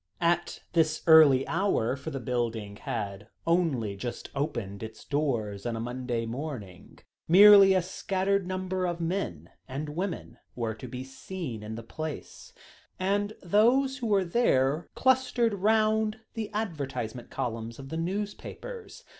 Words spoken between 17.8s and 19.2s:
the newspapers.